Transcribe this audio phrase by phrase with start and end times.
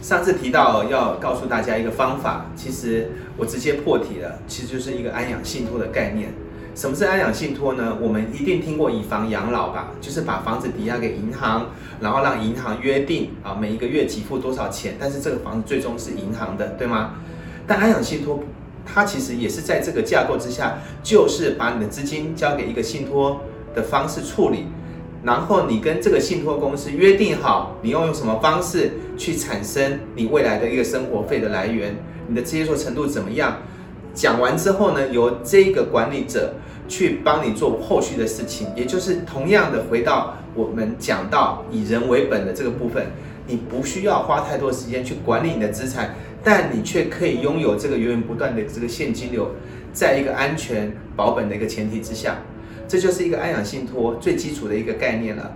[0.00, 6.32] 上次提到要告诉大家一个方法，其实我直接破题了，其实就是一个安养信托的概念。
[6.74, 7.98] 什么是安养信托呢？
[8.00, 11.66] 我们一定听过以房养老吧，就是把房子抵押给银行，
[12.00, 17.14] 然后让银行约定啊每一个月给付多少钱，但是这个房子最终是银行的，对吗？
[17.66, 18.44] 但安养信托
[18.86, 23.40] 它其实也是在这个架构之下，就是把你的资金交给一个信托
[23.74, 24.66] 的方式处理。
[25.22, 31.96] 然后你跟这个信托公司约定好，你要用什么方式去产生你未来的一个生活费的来源，
[32.28, 33.58] 你的接受程度怎么样？
[34.14, 36.54] 讲完之后呢，由这个管理者
[36.88, 43.06] 去帮你做后续的事情，也就是同样的回到我们讲到以人为本的这个部分，
[43.46, 49.50] 你不需要花太多时间去管理你的资产，但你却可以拥有这个源源不断的这个现金流，
[49.92, 52.38] 在一个安全保本的一个前提之下。
[52.88, 55.54] 这就是一个安养信托最基础的一个概念了。